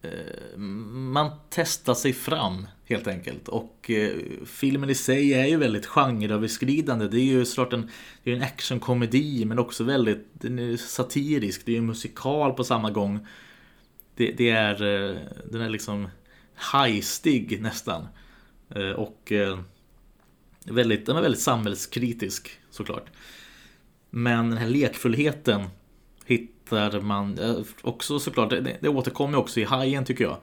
[0.02, 3.48] eh, man testar sig fram helt enkelt.
[3.48, 7.08] Och eh, filmen i sig är ju väldigt genreöverskridande.
[7.08, 7.90] Det är ju såklart en,
[8.24, 11.66] det är en actionkomedi men också väldigt den är satirisk.
[11.66, 13.26] Det är ju en musikal på samma gång.
[14.14, 15.16] Det, det är, eh,
[15.50, 16.08] den är liksom
[16.54, 18.08] heistig nästan.
[18.74, 19.58] Eh, och eh,
[20.64, 23.06] väldigt, den är väldigt samhällskritisk såklart.
[24.10, 25.64] Men den här lekfullheten
[26.24, 30.36] hittar man eh, också såklart, det, det återkommer också i Hajen tycker jag.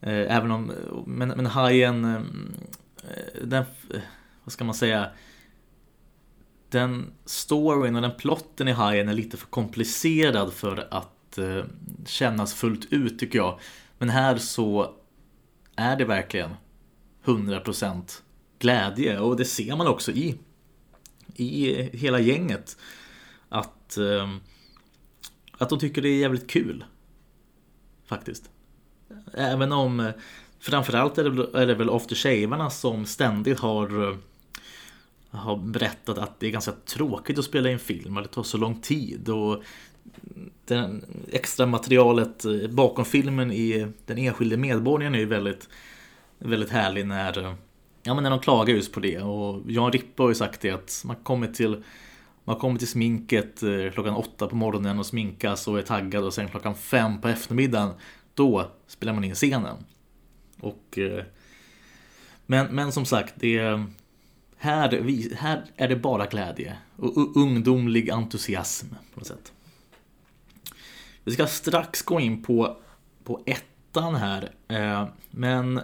[0.00, 0.72] Eh, även om,
[1.06, 4.00] men, men Hajen, eh, eh den, eh,
[4.44, 5.10] vad ska man säga,
[6.68, 11.64] den storyn och den plotten i Hajen är lite för komplicerad för att eh,
[12.06, 13.60] kännas fullt ut tycker jag.
[13.98, 14.94] Men här så
[15.76, 16.50] är det verkligen
[17.24, 18.22] 100%
[18.58, 20.38] glädje och det ser man också i,
[21.36, 22.76] i hela gänget.
[23.48, 23.98] Att
[25.60, 26.84] att de tycker det är jävligt kul.
[28.04, 28.50] Faktiskt.
[29.34, 30.10] Även om eh,
[30.60, 34.16] framförallt är det, är det väl aftershavarna som ständigt har eh,
[35.30, 38.58] har berättat att det är ganska tråkigt att spela in film och det tar så
[38.58, 39.62] lång tid och
[40.64, 45.68] den extra materialet eh, bakom filmen i den enskilde medborgaren är ju väldigt
[46.38, 47.56] väldigt härlig när
[48.02, 49.18] ja, men när de klagar just på det.
[49.18, 51.82] Och Jan Rippe har ju sagt det att man kommer till
[52.44, 53.60] man kommer till sminket
[53.92, 57.90] klockan åtta på morgonen och sminkas och är taggad och sen klockan fem på eftermiddagen
[58.40, 59.76] då spelar man in scenen.
[60.60, 61.24] Och, eh,
[62.46, 63.58] men, men som sagt, det
[64.56, 69.52] här, här är det bara glädje och ungdomlig entusiasm på något sätt.
[71.24, 72.76] Vi ska strax gå in på,
[73.24, 74.50] på ettan här.
[74.68, 75.80] Eh, men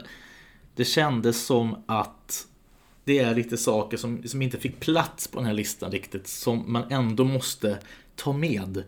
[0.75, 2.47] det kändes som att
[3.05, 6.73] det är lite saker som, som inte fick plats på den här listan riktigt, som
[6.73, 7.79] man ändå måste
[8.15, 8.85] ta med.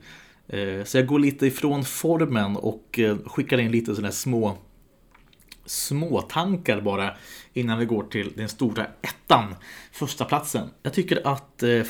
[0.48, 4.58] Eh, så jag går lite ifrån formen och eh, skickar in lite sådana små
[5.64, 7.14] små tankar bara
[7.52, 9.54] innan vi går till den stora ettan,
[9.92, 10.68] första platsen.
[10.82, 11.84] Jag tycker att eh, eh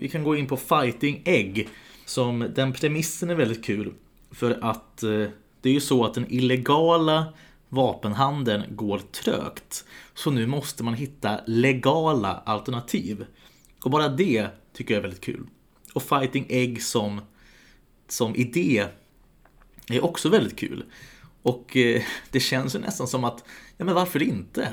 [0.00, 1.68] vi kan gå in på Fighting Egg
[2.04, 3.92] som den premissen är väldigt kul
[4.30, 4.98] för att
[5.60, 7.26] det är ju så att den illegala
[7.68, 9.84] vapenhandeln går trögt.
[10.14, 13.26] Så nu måste man hitta legala alternativ.
[13.84, 15.46] Och bara det tycker jag är väldigt kul.
[15.94, 17.20] Och Fighting Egg som,
[18.08, 18.86] som idé
[19.88, 20.84] är också väldigt kul.
[21.42, 23.44] Och eh, det känns ju nästan som att,
[23.76, 24.72] ja men varför inte?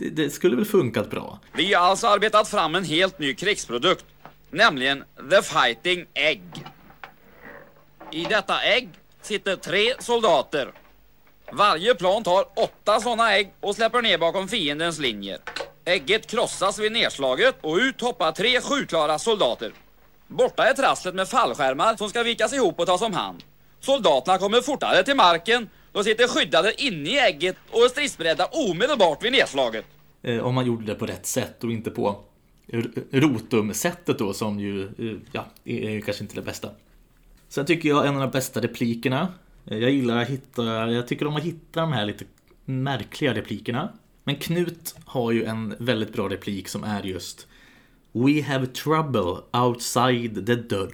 [0.00, 1.38] det, det skulle väl funkat bra.
[1.52, 4.04] Vi har alltså arbetat fram en helt ny krigsprodukt,
[4.50, 6.42] nämligen The Fighting Egg.
[8.12, 8.88] I detta ägg
[9.22, 10.72] sitter tre soldater.
[11.52, 15.38] Varje plan tar åtta sådana ägg och släpper ner bakom fiendens linjer.
[15.84, 19.72] Ägget krossas vid nedslaget och ut hoppar tre sjuklara soldater.
[20.30, 23.42] Borta är trasslet med fallskärmar som ska vikas ihop och tas om hand.
[23.80, 25.68] Soldaterna kommer fortare till marken.
[25.92, 29.84] De sitter skyddade inne i ägget och är stridsberedda omedelbart vid nedslaget.
[30.22, 32.20] Eh, om man gjorde det på rätt sätt och inte på
[33.10, 36.68] rotum-sättet då som ju, eh, ja, är är kanske inte det bästa.
[37.48, 39.28] Sen tycker jag en av de bästa replikerna.
[39.66, 42.24] Eh, jag gillar att hitta, jag tycker om att hitta de här lite
[42.64, 43.92] märkliga replikerna.
[44.24, 47.46] Men Knut har ju en väldigt bra replik som är just
[48.12, 50.92] We have trouble outside the dörr.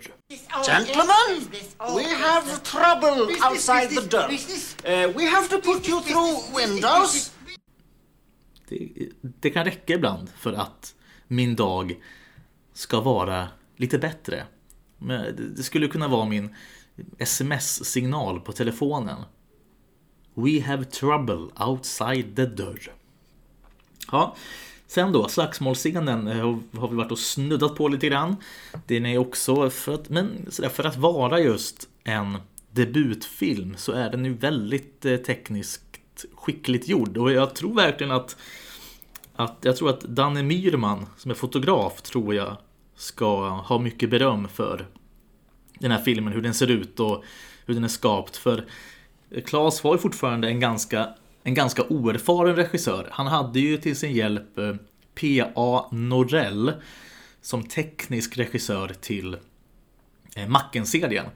[0.67, 1.49] Gentlemen,
[1.97, 4.31] we have trouble outside the door.
[4.31, 7.33] Uh, we have to put you through windows.
[8.69, 10.95] Det, det kan räcka ibland för att
[11.29, 12.03] min dag
[12.73, 14.47] ska vara lite bättre.
[15.57, 16.55] Det skulle kunna vara min
[17.19, 19.23] sms-signal på telefonen.
[20.35, 22.93] We have trouble outside the dörr.
[24.12, 24.37] Ja,
[24.87, 28.37] sen då slagsmålscenen eh, har- har vi varit och snuddat på lite grann.
[28.87, 32.39] Den är också för att, men sådär, för att vara just en
[32.70, 35.82] debutfilm så är den ju väldigt eh, tekniskt
[36.34, 38.37] skickligt gjord och jag tror verkligen att
[39.39, 42.57] att jag tror att Danne Myrman som är fotograf tror jag
[42.97, 44.87] ska ha mycket beröm för
[45.78, 47.24] den här filmen, hur den ser ut och
[47.66, 48.37] hur den är skapt.
[48.37, 48.64] För
[49.47, 51.09] Claes var ju fortfarande en ganska,
[51.47, 53.09] en ganska oerfaren regissör.
[53.11, 54.75] Han hade ju till sin hjälp eh,
[55.15, 55.89] P.A.
[55.93, 56.73] Norell
[57.41, 59.37] som teknisk regissör till
[60.37, 61.27] eh, Macken-serien.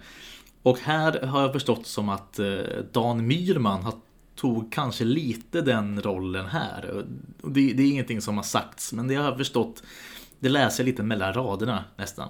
[0.63, 2.59] Och här har jag förstått som att eh,
[2.93, 3.93] Dan Myrman
[4.37, 7.05] tog kanske lite den rollen här.
[7.43, 9.83] Det, det är ingenting som har sagts, men det har jag förstått,
[10.39, 12.29] det läser jag lite mellan raderna nästan.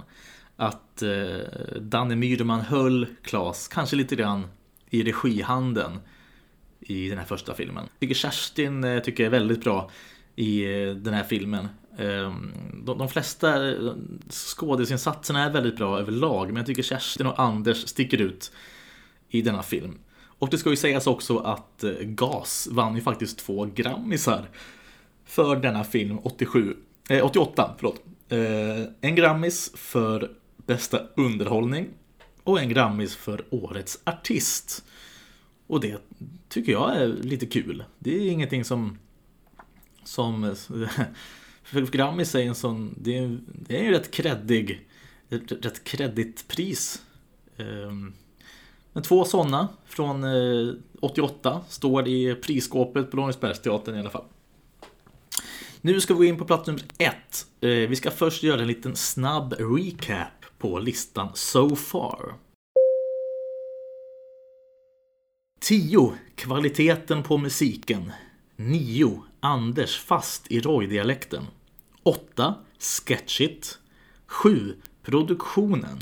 [0.57, 4.47] Att eh, Danne Myrman höll Klas kanske lite grann
[4.91, 5.99] i regihanden
[6.81, 7.85] i den här första filmen.
[7.85, 9.91] Jag tycker Kerstin eh, tycker är väldigt bra
[10.37, 11.69] i eh, den här filmen.
[11.99, 12.53] Ehm,
[12.85, 13.93] de, de flesta eh,
[14.31, 18.53] skådisinsatserna är väldigt bra överlag, men jag tycker Kerstin och Anders sticker ut
[19.29, 19.99] i denna film.
[20.41, 24.49] Och det ska ju sägas också att GAS vann ju faktiskt två Grammisar
[25.25, 26.77] för denna film 87,
[27.09, 27.75] eh, 88.
[27.79, 28.03] Förlåt.
[28.29, 31.89] Eh, en Grammis för bästa underhållning
[32.45, 34.85] och en Grammis för årets artist.
[35.71, 35.99] Och det
[36.49, 37.85] tycker jag är lite kul.
[37.99, 38.99] Det är ingenting som...
[40.05, 40.57] som
[41.63, 42.95] för Grammis är en sån...
[42.99, 44.89] Det är, det är ju rätt kreddig...
[45.29, 47.03] Rätt kreddigt pris.
[47.57, 48.13] Ehm,
[48.93, 54.25] men två sådana från eh, 88 står i prisskåpet på Långsbergsteatern i alla fall.
[55.81, 57.47] Nu ska vi gå in på plats nummer ett.
[57.61, 62.35] Eh, vi ska först göra en liten snabb recap på listan So far.
[65.61, 66.13] 10.
[66.35, 68.13] Kvaliteten på musiken.
[68.57, 69.23] 9.
[69.41, 71.47] Anders fast i Roy-dialekten.
[72.03, 72.55] 8.
[72.79, 73.79] Sketchigt.
[74.27, 74.77] 7.
[75.03, 76.01] Produktionen.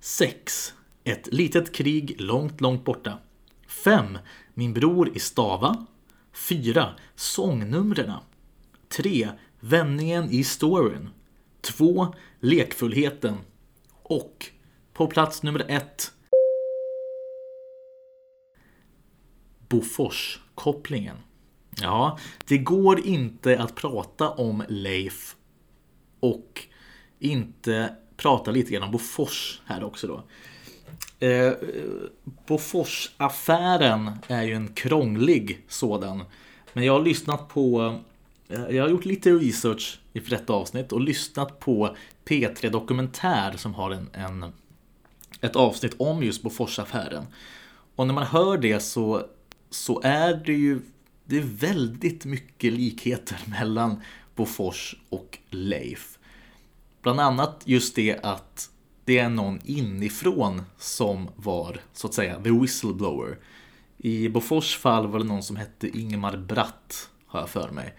[0.00, 0.74] 6.
[1.04, 3.18] Ett litet krig långt, långt borta.
[3.66, 4.18] 5.
[4.54, 5.86] Min bror i Stava.
[6.32, 6.94] 4.
[7.14, 8.12] Sångnumren.
[8.88, 9.28] 3.
[9.60, 11.08] Vändningen i storyn.
[11.60, 12.14] 2.
[12.40, 13.36] Lekfullheten.
[14.02, 14.46] Och
[14.92, 16.12] på plats nummer 1.
[19.72, 21.16] Bofors-kopplingen.
[21.80, 22.18] Ja,
[22.48, 25.36] det går inte att prata om Leif
[26.20, 26.66] och
[27.18, 30.22] inte prata lite grann om Bofors här också då.
[31.26, 31.52] Eh,
[32.46, 36.24] Bofors-affären är ju en krånglig sådan.
[36.72, 37.98] Men jag har lyssnat på
[38.48, 43.74] eh, jag har gjort lite research i detta avsnitt och lyssnat på P3 Dokumentär som
[43.74, 44.52] har en, en,
[45.40, 47.26] ett avsnitt om just Boforsaffären.
[47.96, 49.26] Och när man hör det så,
[49.74, 50.80] så är det ju
[51.24, 54.02] det är väldigt mycket likheter mellan
[54.34, 56.18] Bofors och Leif.
[57.02, 58.70] Bland annat just det att
[59.04, 63.38] det är någon inifrån som var så att säga the whistleblower.
[63.98, 67.94] I Bofors fall var det någon som hette Ingemar Bratt, har jag för mig.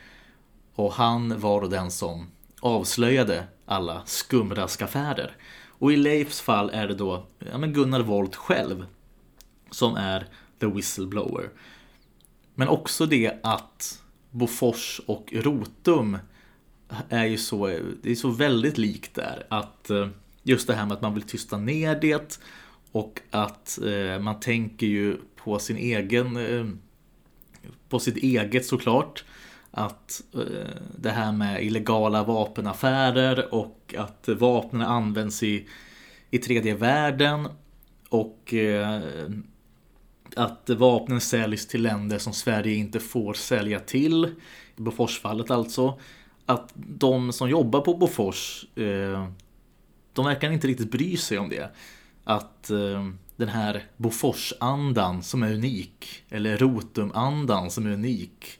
[0.76, 2.28] Och han var då den som
[2.60, 5.38] avslöjade alla skumraskaffärer.
[5.68, 8.86] Och i Leifs fall är det då ja, men Gunnar Wolt själv
[9.72, 10.28] som är
[10.64, 11.49] the whistleblower.
[12.55, 16.18] Men också det att Bofors och Rotum
[17.09, 17.68] är ju så,
[18.01, 19.45] det är så väldigt likt där.
[19.49, 20.07] Att eh,
[20.43, 22.39] just det här med att man vill tysta ner det
[22.91, 26.66] och att eh, man tänker ju på sin egen, eh,
[27.89, 29.24] på sitt eget såklart.
[29.72, 30.22] att
[30.95, 35.68] det här med illegala vapenaffärer och att vapnen används i,
[36.30, 37.47] i tredje världen
[38.09, 38.53] och
[40.36, 44.26] att vapnen säljs till länder som Sverige inte får sälja till.
[44.76, 46.00] I Boforsfallet alltså.
[46.46, 49.28] Att de som jobbar på Bofors, eh,
[50.14, 51.70] de verkar inte riktigt bry sig om det.
[52.24, 58.60] Att eh, den här Boforsandan som är unik, eller Rotumandan som är unik.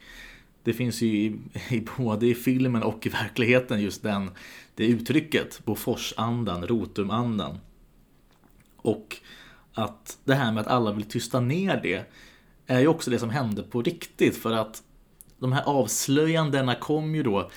[0.62, 1.38] Det finns ju i,
[1.70, 4.30] i både i filmen och i verkligheten just den,
[4.74, 7.58] det uttrycket, Boforsandan, Rotumandan.
[8.76, 9.16] Och
[9.74, 12.10] att det här med att alla vill tysta ner det
[12.66, 14.82] är ju också det som hände på riktigt för att
[15.38, 17.50] de här avslöjandena kom ju då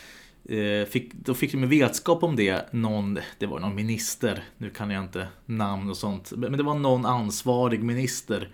[0.50, 4.90] eh, Fick, då fick de vetskap om det någon, det var någon minister, nu kan
[4.90, 8.50] jag inte namn och sånt, men det var någon ansvarig minister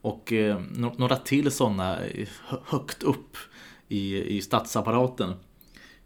[0.00, 2.28] och eh, några till sådana eh,
[2.64, 3.36] högt upp
[3.88, 5.32] i, i statsapparaten.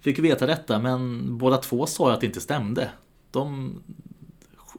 [0.00, 2.90] Fick veta detta men båda två sa att det inte stämde.
[3.30, 3.74] De,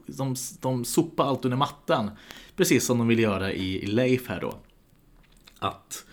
[0.06, 2.10] de, de sopar allt under mattan.
[2.56, 4.54] Precis som de vill göra i, i Leif här då.
[5.58, 6.04] Att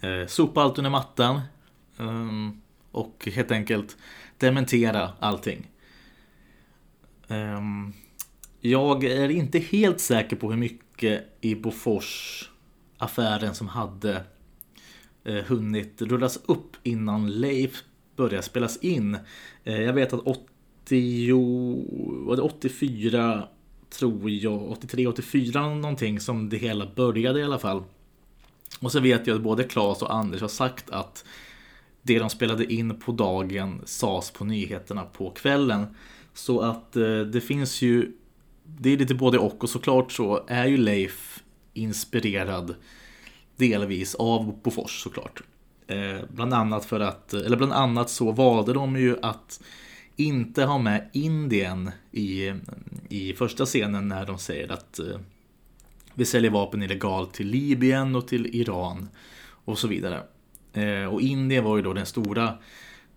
[0.00, 1.40] eh, sopa allt under mattan.
[1.96, 3.96] Um, och helt enkelt
[4.38, 5.70] dementera allting.
[7.28, 7.92] Um,
[8.60, 12.50] jag är inte helt säker på hur mycket i Bofors
[12.98, 14.24] affären som hade
[15.24, 17.82] eh, hunnit rullas upp innan Leif
[18.16, 19.18] började spelas in.
[19.64, 20.26] Eh, jag vet att
[20.84, 23.48] 80, var det 84
[23.98, 27.82] tror jag, 83, 84 någonting som det hela började i alla fall.
[28.80, 31.24] Och så vet jag att både Claes och Anders har sagt att
[32.02, 35.86] det de spelade in på dagen sades på nyheterna på kvällen.
[36.34, 38.12] Så att eh, det finns ju,
[38.64, 42.74] det är lite både och och såklart så är ju Leif inspirerad
[43.56, 45.42] delvis av Bofors såklart.
[45.86, 49.60] Eh, bland annat för att, eller bland annat så valde de ju att
[50.16, 52.52] inte ha med Indien i,
[53.08, 55.18] i första scenen när de säger att eh,
[56.14, 59.08] vi säljer vapen illegalt till Libyen och till Iran
[59.64, 60.22] och så vidare.
[60.72, 62.58] Eh, och Indien var ju då den stora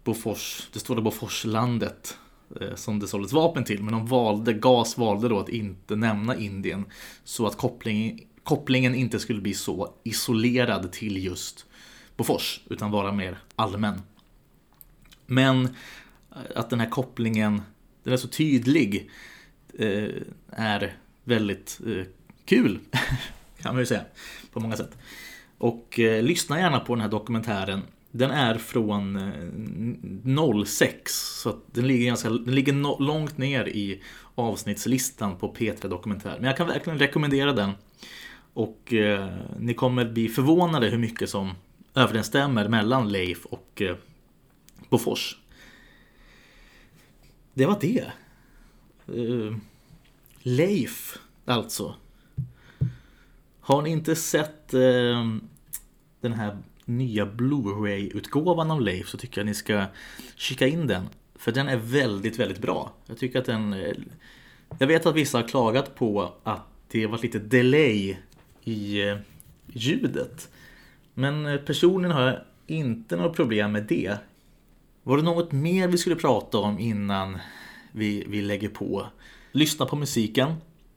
[0.03, 2.17] Bofors, det stora Boforslandet
[2.61, 3.83] eh, som det såldes vapen till.
[3.83, 6.85] Men de valde, GAS valde då att inte nämna Indien
[7.23, 11.65] så att koppling, kopplingen inte skulle bli så isolerad till just
[12.17, 14.01] Bofors utan vara mer allmän.
[15.25, 15.75] Men
[16.55, 17.61] att den här kopplingen,
[18.03, 19.09] den är så tydlig,
[19.79, 20.09] eh,
[20.49, 22.05] är väldigt eh,
[22.45, 22.79] kul.
[23.61, 24.05] Kan man ju säga.
[24.53, 24.97] På många sätt.
[25.57, 27.81] Och eh, lyssna gärna på den här dokumentären.
[28.11, 31.13] Den är från eh, 06.
[31.41, 34.01] Så den ligger, ganska, den ligger no, långt ner i
[34.35, 36.35] avsnittslistan på P3 Dokumentär.
[36.35, 37.71] Men jag kan verkligen rekommendera den.
[38.53, 39.27] Och eh,
[39.59, 41.51] ni kommer bli förvånade hur mycket som
[41.95, 43.95] överensstämmer mellan Leif och eh,
[44.89, 45.37] Bofors.
[47.57, 48.11] Det var det.
[49.09, 49.57] Uh,
[50.41, 51.95] Leif, alltså.
[53.59, 55.37] Har ni inte sett uh,
[56.21, 59.85] den här nya Blu-ray-utgåvan av Leif så tycker jag ni ska
[60.35, 61.09] kika in den.
[61.35, 62.93] För den är väldigt, väldigt bra.
[63.05, 63.73] Jag tycker att den...
[63.73, 63.95] Uh,
[64.79, 68.17] jag vet att vissa har klagat på att det var lite delay
[68.63, 69.01] i
[69.67, 70.49] ljudet.
[71.13, 74.17] Men personligen har jag inte något problem med det.
[75.07, 77.37] Var det något mer vi skulle prata om innan
[77.91, 79.05] vi, vi lägger på?
[79.51, 80.53] Lyssna på musiken.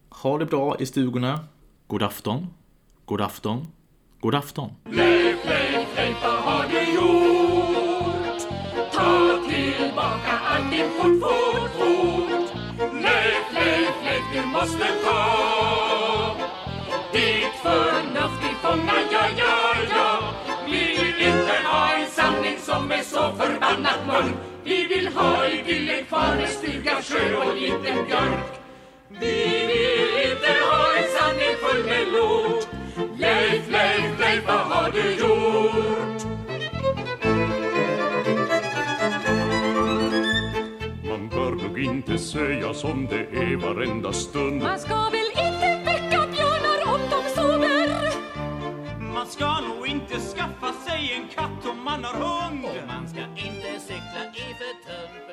[0.08, 1.44] Ha det bra i stugorna.
[1.86, 2.46] God afton.
[3.04, 3.66] God afton.
[4.20, 4.70] God afton.
[4.84, 8.42] Leif, Leif, Leif, har du gjort?
[8.92, 12.54] Ta tillbaka allt din fort, fort, fort.
[12.92, 15.59] Leif, Leif, Leif, du måste ta
[23.20, 24.34] så förbannat mörk.
[24.64, 28.50] Vi vill ha idyllen kvar, en stuga, sjö och en liten björk.
[29.08, 32.68] Vi vill inte ha en sanning full med lort.
[33.18, 36.22] Leif, Leif, Leif, vad har du gjort?
[41.08, 44.62] Man bör nog inte säga som det är varenda stund.
[44.62, 47.90] Man ska väl inte väcka björnar om de sover?
[49.14, 52.50] Man ska nog inte skaffa sig en katt om man har hund.
[54.70, 55.29] return